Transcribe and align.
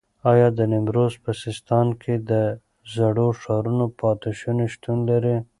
ایا 0.31 0.47
د 0.57 0.59
نیمروز 0.71 1.13
په 1.23 1.31
سیستان 1.43 1.87
کې 2.01 2.13
د 2.29 2.31
زړو 2.95 3.27
ښارونو 3.41 3.85
پاتې 3.99 4.31
شونې 4.39 4.65
شتون 4.73 4.97
لري؟ 5.09 5.35